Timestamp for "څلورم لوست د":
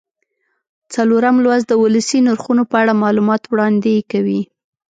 0.93-1.73